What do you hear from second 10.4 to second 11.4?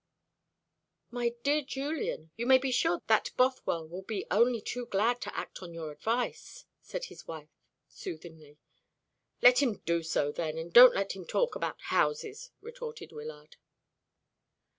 and don't let him